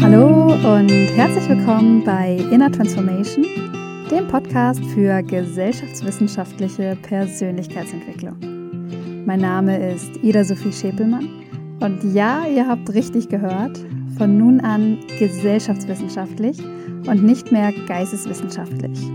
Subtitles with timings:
[0.00, 3.46] Hallo und herzlich willkommen bei Inner Transformation,
[4.10, 8.36] dem Podcast für gesellschaftswissenschaftliche Persönlichkeitsentwicklung.
[9.26, 11.28] Mein Name ist Ida Sophie Schäpelmann
[11.78, 13.78] und ja, ihr habt richtig gehört,
[14.18, 16.58] von nun an gesellschaftswissenschaftlich
[17.06, 19.08] und nicht mehr geisteswissenschaftlich.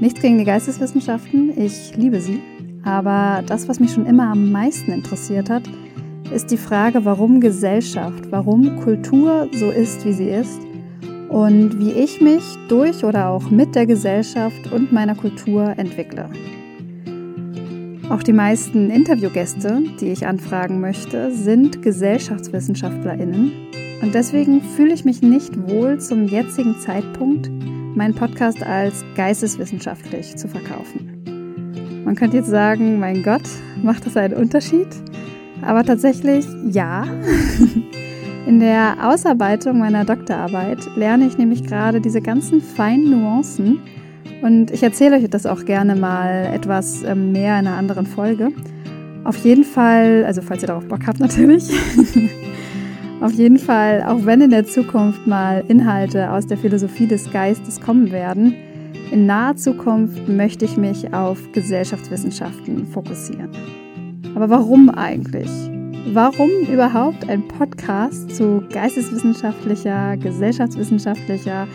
[0.00, 2.40] Nichts gegen die Geisteswissenschaften, ich liebe sie,
[2.84, 5.62] aber das, was mich schon immer am meisten interessiert hat,
[6.32, 10.60] ist die Frage, warum Gesellschaft, warum Kultur so ist, wie sie ist
[11.28, 16.28] und wie ich mich durch oder auch mit der Gesellschaft und meiner Kultur entwickle.
[18.10, 23.52] Auch die meisten Interviewgäste, die ich anfragen möchte, sind Gesellschaftswissenschaftlerinnen
[24.02, 27.50] und deswegen fühle ich mich nicht wohl zum jetzigen Zeitpunkt,
[27.94, 32.02] meinen Podcast als geisteswissenschaftlich zu verkaufen.
[32.04, 33.42] Man könnte jetzt sagen, mein Gott,
[33.82, 34.88] macht das einen Unterschied?
[35.62, 37.06] Aber tatsächlich ja.
[38.46, 43.80] In der Ausarbeitung meiner Doktorarbeit lerne ich nämlich gerade diese ganzen feinen Nuancen
[44.42, 48.50] und ich erzähle euch das auch gerne mal etwas ähm, mehr in einer anderen Folge.
[49.24, 51.64] Auf jeden Fall, also falls ihr darauf Bock habt natürlich,
[53.24, 57.80] auf jeden Fall, auch wenn in der Zukunft mal Inhalte aus der Philosophie des Geistes
[57.80, 58.54] kommen werden,
[59.10, 63.48] in naher Zukunft möchte ich mich auf Gesellschaftswissenschaften fokussieren.
[64.34, 65.48] Aber warum eigentlich?
[66.12, 71.66] Warum überhaupt ein Podcast zu geisteswissenschaftlicher, gesellschaftswissenschaftlicher,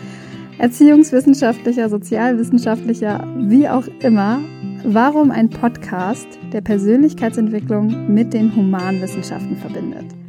[0.58, 4.38] erziehungswissenschaftlicher, sozialwissenschaftlicher, wie auch immer?
[4.84, 10.19] Warum ein Podcast, der Persönlichkeitsentwicklung mit den Humanwissenschaften verbindet?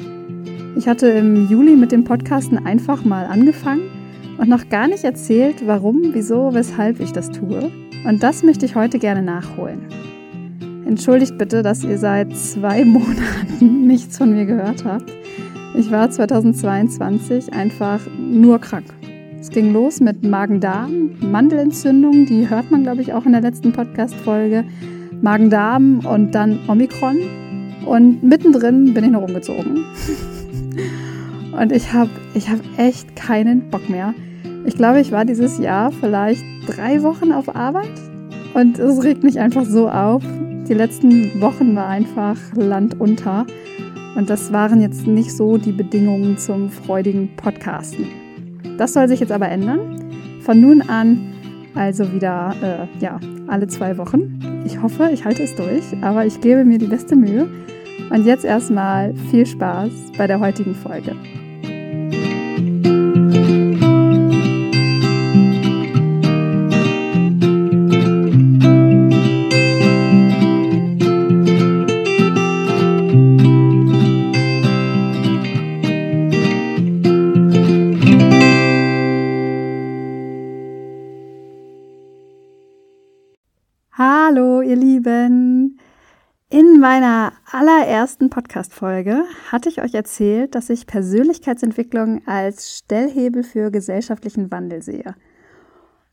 [0.81, 3.83] Ich hatte im Juli mit dem Podcasten einfach mal angefangen
[4.39, 7.71] und noch gar nicht erzählt, warum, wieso, weshalb ich das tue.
[8.03, 9.81] Und das möchte ich heute gerne nachholen.
[10.87, 15.13] Entschuldigt bitte, dass ihr seit zwei Monaten nichts von mir gehört habt.
[15.75, 18.87] Ich war 2022 einfach nur krank.
[19.39, 23.71] Es ging los mit Magen-Darm, Mandelentzündung, die hört man, glaube ich, auch in der letzten
[23.71, 24.64] Podcast-Folge.
[25.21, 27.17] Magen-Darm und dann Omikron.
[27.86, 29.86] Und mittendrin bin ich noch umgezogen.
[31.60, 34.14] Und ich habe ich hab echt keinen Bock mehr.
[34.66, 37.92] Ich glaube, ich war dieses Jahr vielleicht drei Wochen auf Arbeit
[38.54, 40.23] und es regt mich einfach so auf.
[40.67, 43.45] Die letzten Wochen war einfach Land unter
[44.16, 48.08] und das waren jetzt nicht so die Bedingungen zum freudigen Podcasten.
[48.78, 49.98] Das soll sich jetzt aber ändern.
[50.42, 51.32] Von nun an
[51.76, 54.39] also wieder äh, ja, alle zwei Wochen.
[54.66, 57.48] Ich hoffe, ich halte es durch, aber ich gebe mir die beste Mühe.
[58.09, 61.15] Und jetzt erstmal viel Spaß bei der heutigen Folge.
[83.93, 85.80] Hallo, ihr Lieben.
[86.54, 94.52] In meiner allerersten Podcast-Folge hatte ich euch erzählt, dass ich Persönlichkeitsentwicklung als Stellhebel für gesellschaftlichen
[94.52, 95.16] Wandel sehe.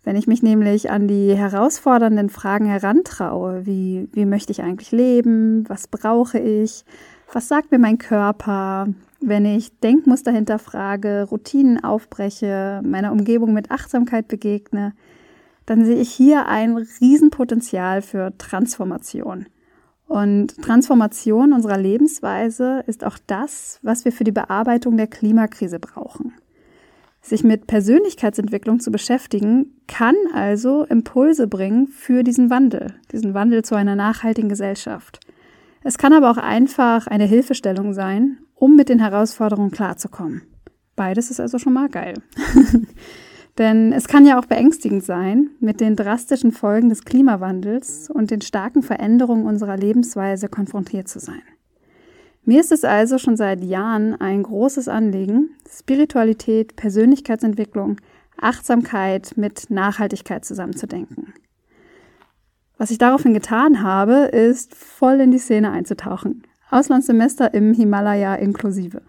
[0.04, 5.68] Wenn ich mich nämlich an die herausfordernden Fragen herantraue, wie, wie möchte ich eigentlich leben,
[5.68, 6.84] was brauche ich,
[7.32, 8.86] was sagt mir mein Körper,
[9.20, 14.92] wenn ich Denkmuster hinterfrage, Routinen aufbreche, meiner Umgebung mit Achtsamkeit begegne,
[15.66, 19.46] dann sehe ich hier ein Riesenpotenzial für Transformation.
[20.08, 26.32] Und Transformation unserer Lebensweise ist auch das, was wir für die Bearbeitung der Klimakrise brauchen.
[27.20, 33.74] Sich mit Persönlichkeitsentwicklung zu beschäftigen, kann also Impulse bringen für diesen Wandel, diesen Wandel zu
[33.74, 35.20] einer nachhaltigen Gesellschaft.
[35.84, 40.42] Es kann aber auch einfach eine Hilfestellung sein, um mit den Herausforderungen klarzukommen.
[40.96, 42.14] Beides ist also schon mal geil.
[43.58, 48.40] Denn es kann ja auch beängstigend sein, mit den drastischen Folgen des Klimawandels und den
[48.40, 51.42] starken Veränderungen unserer Lebensweise konfrontiert zu sein.
[52.44, 57.96] Mir ist es also schon seit Jahren ein großes Anliegen, Spiritualität, Persönlichkeitsentwicklung,
[58.40, 61.34] Achtsamkeit mit Nachhaltigkeit zusammenzudenken.
[62.78, 66.44] Was ich daraufhin getan habe, ist voll in die Szene einzutauchen.
[66.70, 69.02] Auslandssemester im Himalaya inklusive.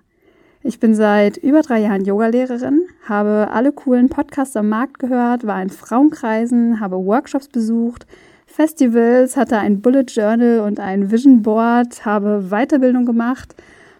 [0.62, 5.62] Ich bin seit über drei Jahren Yogalehrerin, habe alle coolen Podcasts am Markt gehört, war
[5.62, 8.06] in Frauenkreisen, habe Workshops besucht,
[8.46, 13.56] Festivals, hatte ein Bullet Journal und ein Vision Board, habe Weiterbildung gemacht,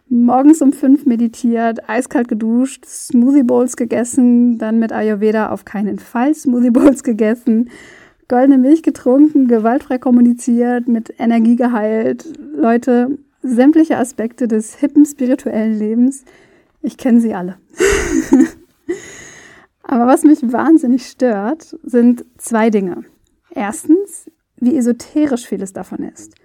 [0.10, 6.36] morgens um fünf meditiert, eiskalt geduscht, Smoothie Bowls gegessen, dann mit Ayurveda auf keinen Fall
[6.36, 7.70] Smoothie Bowls gegessen,
[8.28, 12.26] goldene Milch getrunken, gewaltfrei kommuniziert, mit Energie geheilt.
[12.54, 16.26] Leute, sämtliche Aspekte des hippen spirituellen Lebens,
[16.82, 17.58] ich kenne sie alle.
[19.84, 23.06] Aber was mich wahnsinnig stört, sind zwei Dinge.
[23.54, 26.36] Erstens, wie esoterisch vieles davon ist.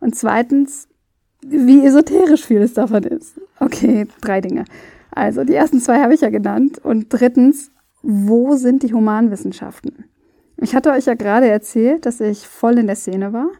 [0.00, 0.88] Und zweitens,
[1.42, 3.40] wie esoterisch vieles davon ist.
[3.60, 4.64] Okay, drei Dinge.
[5.10, 6.78] Also, die ersten zwei habe ich ja genannt.
[6.78, 7.70] Und drittens,
[8.02, 10.04] wo sind die Humanwissenschaften?
[10.56, 13.50] Ich hatte euch ja gerade erzählt, dass ich voll in der Szene war.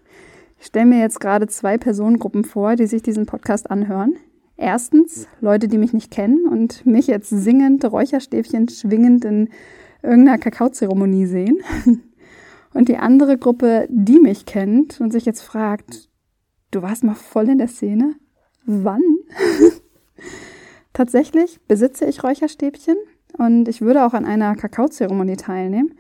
[0.59, 4.17] Ich stelle mir jetzt gerade zwei Personengruppen vor, die sich diesen Podcast anhören.
[4.60, 9.49] Erstens Leute, die mich nicht kennen und mich jetzt singend, Räucherstäbchen schwingend in
[10.02, 11.58] irgendeiner Kakaozeremonie sehen.
[12.75, 16.10] Und die andere Gruppe, die mich kennt und sich jetzt fragt,
[16.70, 18.14] du warst mal voll in der Szene?
[18.66, 19.00] Wann?
[20.93, 22.96] Tatsächlich besitze ich Räucherstäbchen
[23.38, 25.94] und ich würde auch an einer Kakaozeremonie teilnehmen.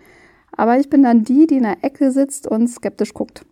[0.52, 3.46] Aber ich bin dann die, die in der Ecke sitzt und skeptisch guckt.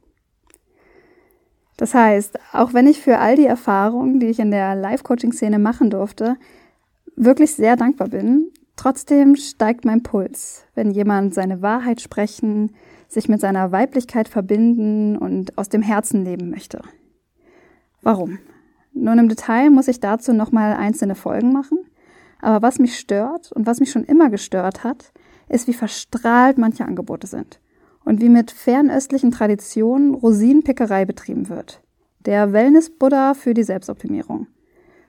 [1.76, 5.90] Das heißt, auch wenn ich für all die Erfahrungen, die ich in der Live-Coaching-Szene machen
[5.90, 6.36] durfte,
[7.16, 12.72] wirklich sehr dankbar bin, trotzdem steigt mein Puls, wenn jemand seine Wahrheit sprechen,
[13.08, 16.80] sich mit seiner Weiblichkeit verbinden und aus dem Herzen leben möchte.
[18.02, 18.38] Warum?
[18.92, 21.78] Nun im Detail muss ich dazu nochmal einzelne Folgen machen,
[22.40, 25.12] aber was mich stört und was mich schon immer gestört hat,
[25.48, 27.60] ist, wie verstrahlt manche Angebote sind
[28.06, 31.82] und wie mit fernöstlichen Traditionen Rosinenpickerei betrieben wird.
[32.20, 34.46] Der Wellness-Buddha für die Selbstoptimierung.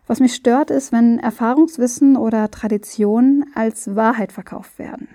[0.07, 5.07] Was mich stört, ist, wenn Erfahrungswissen oder Traditionen als Wahrheit verkauft werden.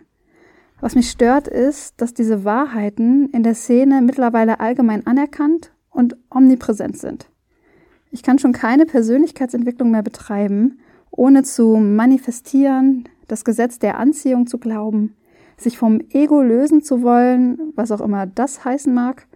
[0.81, 6.99] Was mich stört, ist, dass diese Wahrheiten in der Szene mittlerweile allgemein anerkannt und omnipräsent
[6.99, 7.27] sind.
[8.11, 10.79] Ich kann schon keine Persönlichkeitsentwicklung mehr betreiben,
[11.11, 15.17] ohne zu manifestieren, das Gesetz der Anziehung zu glauben,
[15.57, 19.27] sich vom Ego lösen zu wollen, was auch immer das heißen mag,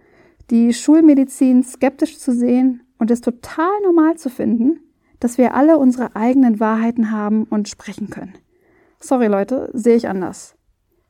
[0.49, 4.79] die Schulmedizin skeptisch zu sehen und es total normal zu finden,
[5.19, 8.33] dass wir alle unsere eigenen Wahrheiten haben und sprechen können.
[8.99, 10.55] Sorry Leute, sehe ich anders.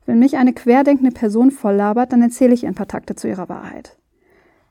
[0.06, 3.50] Wenn mich eine querdenkende Person volllabert, dann erzähle ich ihr ein paar Takte zu ihrer
[3.50, 3.98] Wahrheit.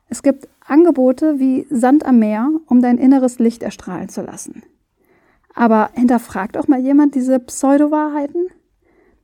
[0.09, 4.63] Es gibt Angebote wie Sand am Meer, um dein inneres Licht erstrahlen zu lassen.
[5.53, 8.47] Aber hinterfragt auch mal jemand diese Pseudo-Wahrheiten?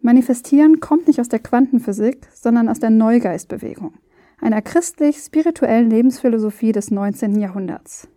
[0.05, 3.93] Manifestieren kommt nicht aus der Quantenphysik, sondern aus der Neugeistbewegung,
[4.37, 7.39] einer christlich-spirituellen Lebensphilosophie des 19.
[7.39, 8.09] Jahrhunderts.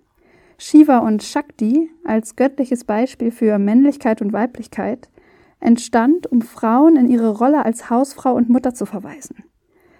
[0.59, 5.09] Shiva und Shakti als göttliches Beispiel für Männlichkeit und Weiblichkeit
[5.61, 9.45] entstand, um Frauen in ihre Rolle als Hausfrau und Mutter zu verweisen.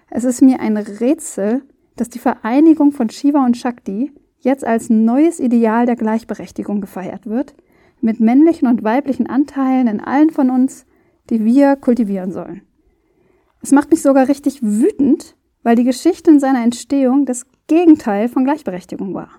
[0.09, 1.61] Es ist mir ein Rätsel,
[1.95, 7.55] dass die Vereinigung von Shiva und Shakti jetzt als neues Ideal der Gleichberechtigung gefeiert wird,
[8.01, 10.85] mit männlichen und weiblichen Anteilen in allen von uns,
[11.29, 12.61] die wir kultivieren sollen.
[13.61, 18.43] Es macht mich sogar richtig wütend, weil die Geschichte in seiner Entstehung das Gegenteil von
[18.43, 19.29] Gleichberechtigung war.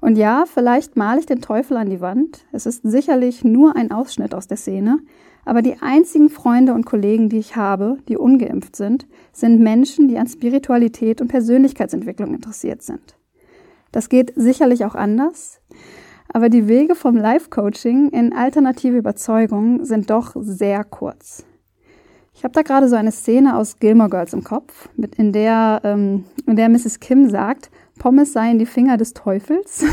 [0.00, 2.44] Und ja, vielleicht male ich den Teufel an die Wand.
[2.52, 4.98] Es ist sicherlich nur ein Ausschnitt aus der Szene.
[5.44, 10.18] Aber die einzigen Freunde und Kollegen, die ich habe, die ungeimpft sind, sind Menschen, die
[10.18, 13.16] an Spiritualität und Persönlichkeitsentwicklung interessiert sind.
[13.92, 15.60] Das geht sicherlich auch anders.
[16.32, 21.44] Aber die Wege vom Life-Coaching in alternative Überzeugungen sind doch sehr kurz.
[22.34, 25.80] Ich habe da gerade so eine Szene aus Gilmore Girls im Kopf, mit in der,
[25.84, 27.00] ähm, in der Mrs.
[27.00, 29.84] Kim sagt, Pommes seien die Finger des Teufels.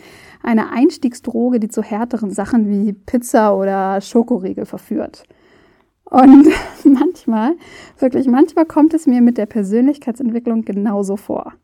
[0.42, 5.24] eine Einstiegsdroge, die zu härteren Sachen wie Pizza oder Schokoriegel verführt.
[6.04, 6.46] Und
[6.84, 7.56] manchmal,
[7.98, 11.54] wirklich manchmal kommt es mir mit der Persönlichkeitsentwicklung genauso vor.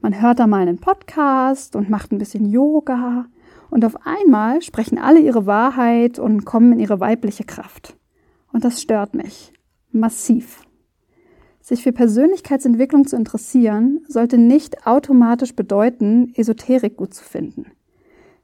[0.00, 3.26] Man hört da mal einen Podcast und macht ein bisschen Yoga
[3.70, 7.96] und auf einmal sprechen alle ihre Wahrheit und kommen in ihre weibliche Kraft.
[8.52, 9.52] Und das stört mich.
[9.90, 10.62] Massiv.
[11.60, 17.66] Sich für Persönlichkeitsentwicklung zu interessieren, sollte nicht automatisch bedeuten, Esoterik gut zu finden.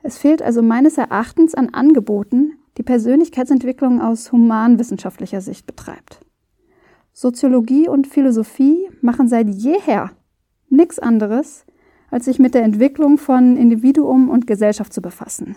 [0.02, 6.20] Es fehlt also meines Erachtens an Angeboten, die Persönlichkeitsentwicklung aus humanwissenschaftlicher Sicht betreibt.
[7.14, 10.10] Soziologie und Philosophie machen seit jeher
[10.68, 11.63] nichts anderes,
[12.14, 15.56] als sich mit der Entwicklung von Individuum und Gesellschaft zu befassen.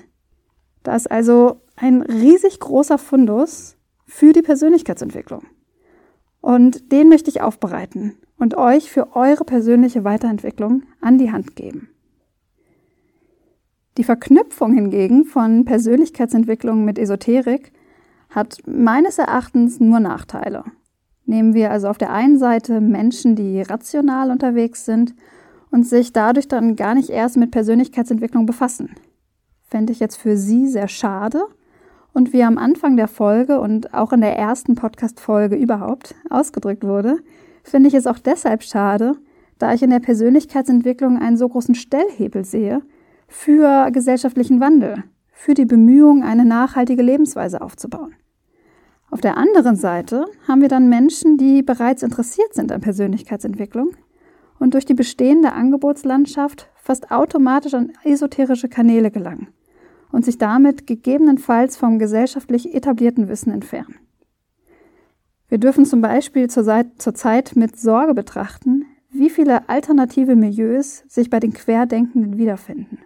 [0.81, 5.43] Da ist also ein riesig großer Fundus für die Persönlichkeitsentwicklung.
[6.41, 11.89] Und den möchte ich aufbereiten und euch für eure persönliche Weiterentwicklung an die Hand geben.
[13.99, 17.71] Die Verknüpfung hingegen von Persönlichkeitsentwicklung mit Esoterik
[18.31, 20.63] hat meines Erachtens nur Nachteile.
[21.23, 25.13] Nehmen wir also auf der einen Seite Menschen, die rational unterwegs sind
[25.71, 28.95] und sich dadurch dann gar nicht erst mit Persönlichkeitsentwicklung befassen.
[29.67, 31.43] Fände ich jetzt für Sie sehr schade.
[32.13, 37.17] Und wie am Anfang der Folge und auch in der ersten Podcast-Folge überhaupt ausgedrückt wurde,
[37.63, 39.15] finde ich es auch deshalb schade,
[39.59, 42.81] da ich in der Persönlichkeitsentwicklung einen so großen Stellhebel sehe
[43.27, 48.15] für gesellschaftlichen Wandel, für die Bemühungen, eine nachhaltige Lebensweise aufzubauen.
[49.09, 53.91] Auf der anderen Seite haben wir dann Menschen, die bereits interessiert sind an Persönlichkeitsentwicklung
[54.59, 59.49] und durch die bestehende Angebotslandschaft fast automatisch an esoterische Kanäle gelangen
[60.11, 63.95] und sich damit gegebenenfalls vom gesellschaftlich etablierten Wissen entfernen.
[65.49, 71.39] Wir dürfen zum Beispiel zur Zeit mit Sorge betrachten, wie viele alternative Milieus sich bei
[71.39, 72.99] den Querdenkenden wiederfinden.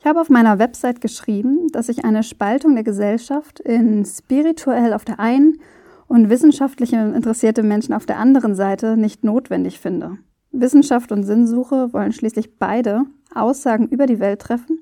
[0.00, 5.04] Ich habe auf meiner Website geschrieben, dass ich eine Spaltung der Gesellschaft in spirituell auf
[5.04, 5.60] der einen
[6.06, 10.18] und wissenschaftlich interessierte Menschen auf der anderen Seite nicht notwendig finde.
[10.52, 14.80] Wissenschaft und Sinnsuche wollen schließlich beide Aussagen über die Welt treffen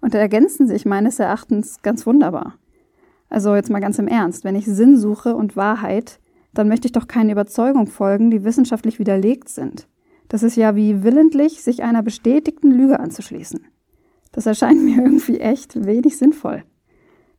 [0.00, 2.54] und ergänzen sich meines Erachtens ganz wunderbar.
[3.28, 6.20] Also jetzt mal ganz im Ernst, wenn ich Sinn suche und Wahrheit,
[6.52, 9.86] dann möchte ich doch keine Überzeugung folgen, die wissenschaftlich widerlegt sind.
[10.28, 13.60] Das ist ja wie willentlich, sich einer bestätigten Lüge anzuschließen.
[14.32, 16.64] Das erscheint mir irgendwie echt wenig sinnvoll.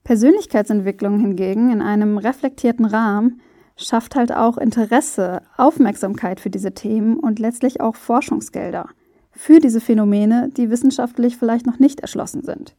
[0.04, 3.42] Persönlichkeitsentwicklung hingegen in einem reflektierten Rahmen
[3.78, 8.90] schafft halt auch Interesse, Aufmerksamkeit für diese Themen und letztlich auch Forschungsgelder
[9.32, 12.76] für diese Phänomene, die wissenschaftlich vielleicht noch nicht erschlossen sind.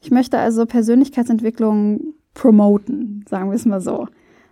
[0.00, 4.06] Ich möchte also Persönlichkeitsentwicklung promoten, sagen wir es mal so,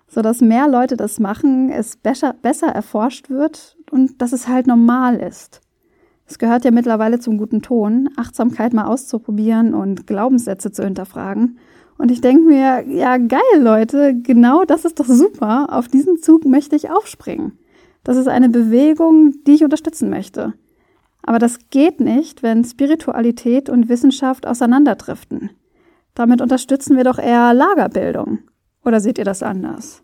[0.09, 5.17] sodass mehr Leute das machen, es besser, besser erforscht wird und dass es halt normal
[5.17, 5.61] ist.
[6.27, 11.59] Es gehört ja mittlerweile zum guten Ton, Achtsamkeit mal auszuprobieren und Glaubenssätze zu hinterfragen.
[11.99, 15.69] Und ich denke mir, ja, geil, Leute, genau das ist doch super.
[15.71, 17.59] Auf diesen Zug möchte ich aufspringen.
[18.05, 20.55] Das ist eine Bewegung, die ich unterstützen möchte.
[21.23, 25.51] Aber das geht nicht, wenn Spiritualität und Wissenschaft auseinanderdriften.
[26.15, 28.41] Damit unterstützen wir doch eher Lagerbildung.
[28.85, 30.03] Oder seht ihr das anders?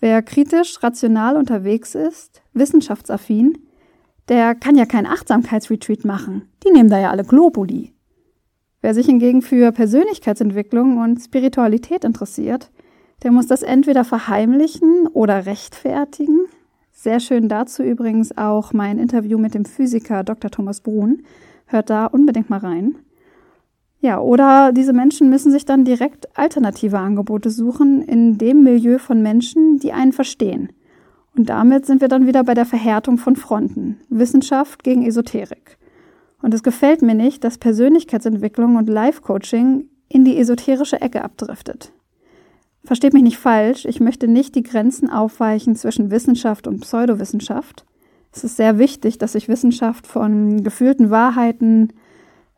[0.00, 3.56] Wer kritisch, rational unterwegs ist, wissenschaftsaffin,
[4.28, 6.48] der kann ja kein Achtsamkeitsretreat machen.
[6.66, 7.93] Die nehmen da ja alle Globuli.
[8.84, 12.70] Wer sich hingegen für Persönlichkeitsentwicklung und Spiritualität interessiert,
[13.22, 16.40] der muss das entweder verheimlichen oder rechtfertigen.
[16.92, 20.50] Sehr schön dazu übrigens auch mein Interview mit dem Physiker Dr.
[20.50, 21.22] Thomas Brun.
[21.64, 22.96] Hört da unbedingt mal rein.
[24.02, 29.22] Ja, oder diese Menschen müssen sich dann direkt alternative Angebote suchen in dem Milieu von
[29.22, 30.68] Menschen, die einen verstehen–
[31.36, 33.98] und damit sind wir dann wieder bei der Verhärtung von Fronten.
[34.08, 35.78] Wissenschaft gegen Esoterik.
[36.44, 41.90] Und es gefällt mir nicht, dass Persönlichkeitsentwicklung und Life-Coaching in die esoterische Ecke abdriftet.
[42.84, 47.86] Versteht mich nicht falsch, ich möchte nicht die Grenzen aufweichen zwischen Wissenschaft und Pseudowissenschaft.
[48.30, 51.94] Es ist sehr wichtig, dass sich Wissenschaft von gefühlten Wahrheiten,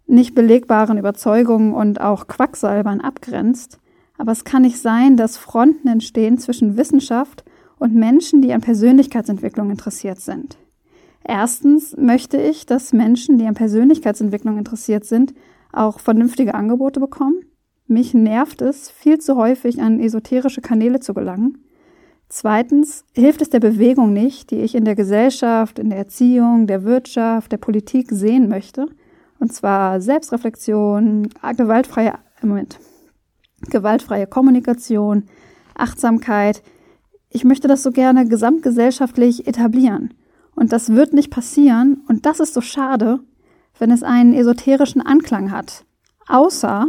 [0.09, 3.79] nicht belegbaren Überzeugungen und auch Quacksalbern abgrenzt.
[4.19, 7.45] Aber es kann nicht sein, dass Fronten entstehen zwischen Wissenschaft
[7.79, 10.59] und Menschen, die an Persönlichkeitsentwicklung interessiert sind.
[11.27, 15.35] Erstens möchte ich, dass Menschen, die an Persönlichkeitsentwicklung interessiert sind,
[15.73, 17.41] auch vernünftige Angebote bekommen.
[17.89, 21.59] Mich nervt es, viel zu häufig an esoterische Kanäle zu gelangen.
[22.29, 26.85] Zweitens hilft es der Bewegung nicht, die ich in der Gesellschaft, in der Erziehung, der
[26.85, 28.87] Wirtschaft, der Politik sehen möchte.
[29.39, 32.79] Und zwar Selbstreflexion, gewaltfreie, Moment,
[33.71, 35.25] gewaltfreie Kommunikation,
[35.75, 36.63] Achtsamkeit,
[37.31, 40.15] ich möchte das so gerne gesamtgesellschaftlich etablieren.
[40.57, 42.03] Und das wird nicht passieren.
[42.09, 43.21] Und das ist so schade,
[43.79, 45.85] wenn es einen esoterischen Anklang hat.
[46.27, 46.89] Außer,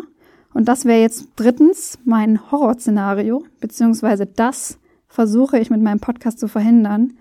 [0.54, 6.48] und das wäre jetzt drittens mein Horrorszenario, beziehungsweise das versuche ich mit meinem Podcast zu
[6.48, 7.14] verhindern,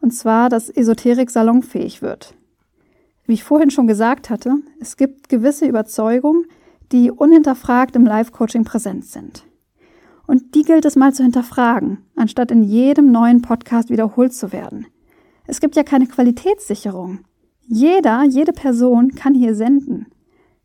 [0.00, 2.34] und zwar, dass Esoterik salonfähig wird.
[3.24, 6.44] Wie ich vorhin schon gesagt hatte, es gibt gewisse Überzeugungen,
[6.90, 9.44] die unhinterfragt im Live-Coaching präsent sind.
[10.26, 14.86] Und die gilt es mal zu hinterfragen, anstatt in jedem neuen Podcast wiederholt zu werden.
[15.46, 17.20] Es gibt ja keine Qualitätssicherung.
[17.66, 20.06] Jeder, jede Person kann hier senden.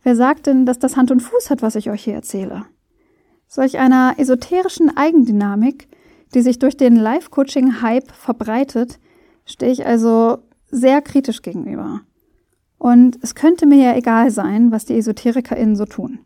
[0.04, 2.66] Wer sagt denn, dass das Hand und Fuß hat, was ich euch hier erzähle?
[3.48, 5.88] Solch einer esoterischen Eigendynamik,
[6.34, 9.00] die sich durch den Live-Coaching-Hype verbreitet,
[9.46, 12.02] stehe ich also sehr kritisch gegenüber.
[12.78, 16.20] Und es könnte mir ja egal sein, was die EsoterikerInnen so tun.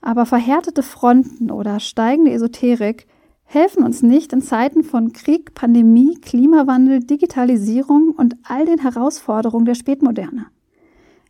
[0.00, 3.06] Aber verhärtete Fronten oder steigende Esoterik
[3.54, 9.74] helfen uns nicht in Zeiten von Krieg, Pandemie, Klimawandel, Digitalisierung und all den Herausforderungen der
[9.74, 10.46] Spätmoderne.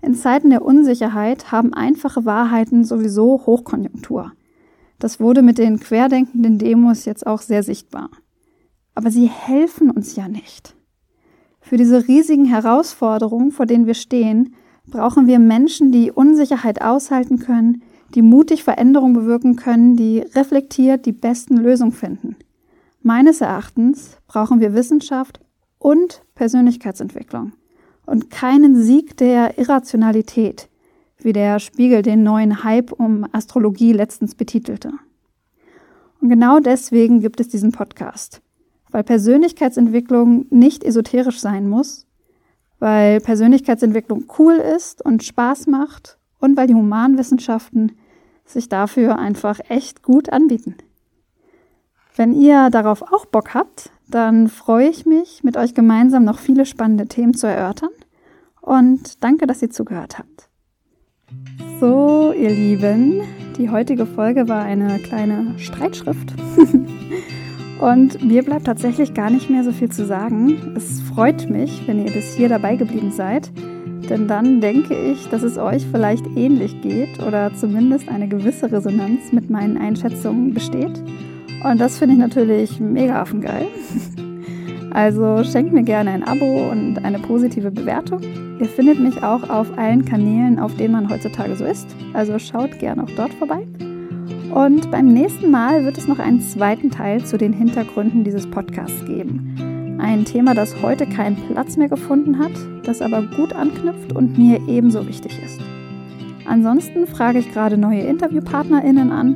[0.00, 4.32] In Zeiten der Unsicherheit haben einfache Wahrheiten sowieso Hochkonjunktur.
[4.98, 8.10] Das wurde mit den querdenkenden Demos jetzt auch sehr sichtbar.
[8.94, 10.74] Aber sie helfen uns ja nicht.
[11.60, 14.54] Für diese riesigen Herausforderungen, vor denen wir stehen,
[14.86, 17.82] brauchen wir Menschen, die Unsicherheit aushalten können,
[18.14, 22.36] die mutig Veränderungen bewirken können, die reflektiert die besten Lösungen finden.
[23.02, 25.40] Meines Erachtens brauchen wir Wissenschaft
[25.78, 27.52] und Persönlichkeitsentwicklung
[28.06, 30.68] und keinen Sieg der Irrationalität,
[31.18, 34.92] wie der Spiegel den neuen Hype um Astrologie letztens betitelte.
[36.20, 38.40] Und genau deswegen gibt es diesen Podcast,
[38.90, 42.06] weil Persönlichkeitsentwicklung nicht esoterisch sein muss,
[42.78, 47.92] weil Persönlichkeitsentwicklung cool ist und Spaß macht und weil die Humanwissenschaften
[48.44, 50.76] sich dafür einfach echt gut anbieten.
[52.16, 56.66] Wenn ihr darauf auch Bock habt, dann freue ich mich, mit euch gemeinsam noch viele
[56.66, 57.90] spannende Themen zu erörtern
[58.60, 60.48] und danke, dass ihr zugehört habt.
[61.80, 63.22] So, ihr Lieben,
[63.58, 66.34] die heutige Folge war eine kleine Streitschrift.
[67.80, 70.74] und mir bleibt tatsächlich gar nicht mehr so viel zu sagen.
[70.76, 73.50] Es freut mich, wenn ihr bis hier dabei geblieben seid,
[74.06, 79.32] denn dann denke ich, dass es euch vielleicht ähnlich geht oder zumindest eine gewisse Resonanz
[79.32, 81.02] mit meinen Einschätzungen besteht.
[81.64, 83.66] Und das finde ich natürlich mega affengeil.
[84.94, 88.20] Also schenkt mir gerne ein Abo und eine positive Bewertung.
[88.60, 91.88] Ihr findet mich auch auf allen Kanälen, auf denen man heutzutage so ist.
[92.12, 93.66] Also schaut gerne auch dort vorbei.
[94.52, 99.04] Und beim nächsten Mal wird es noch einen zweiten Teil zu den Hintergründen dieses Podcasts
[99.04, 99.73] geben.
[100.04, 102.52] Ein Thema, das heute keinen Platz mehr gefunden hat,
[102.84, 105.58] das aber gut anknüpft und mir ebenso wichtig ist.
[106.44, 109.34] Ansonsten frage ich gerade neue InterviewpartnerInnen an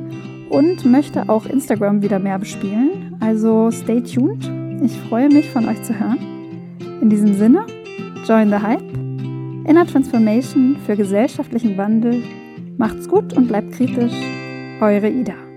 [0.51, 3.17] und möchte auch Instagram wieder mehr bespielen.
[3.19, 4.51] Also stay tuned.
[4.83, 6.19] Ich freue mich, von euch zu hören.
[7.01, 7.65] In diesem Sinne,
[8.27, 8.93] join the hype.
[9.67, 12.23] Inner Transformation für gesellschaftlichen Wandel.
[12.77, 14.13] Macht's gut und bleibt kritisch.
[14.83, 15.48] Eure Ida.